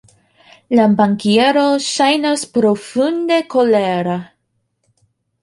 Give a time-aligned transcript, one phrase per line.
[0.77, 4.19] La bankiero ŝajnas profunde kolera.